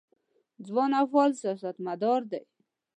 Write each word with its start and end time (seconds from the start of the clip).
ځوان 0.67 0.91
او 0.99 1.05
فعال 1.11 1.31
سیاستمدار 1.41 2.21
دی. 2.31 2.41